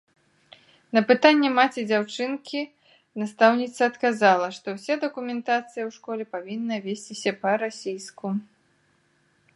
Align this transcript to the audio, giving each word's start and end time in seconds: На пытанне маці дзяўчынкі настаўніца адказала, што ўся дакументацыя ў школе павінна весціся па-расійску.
На 0.97 1.01
пытанне 1.09 1.49
маці 1.57 1.81
дзяўчынкі 1.89 2.61
настаўніца 3.23 3.81
адказала, 3.91 4.47
што 4.57 4.67
ўся 4.79 4.93
дакументацыя 5.05 5.83
ў 5.85 5.91
школе 6.01 6.23
павінна 6.33 6.75
весціся 6.87 7.31
па-расійску. 7.45 8.27